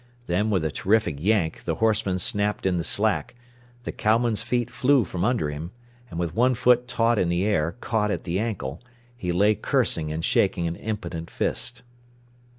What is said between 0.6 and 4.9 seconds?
a terrific yank the horseman snapped in the slack, the cowman's feet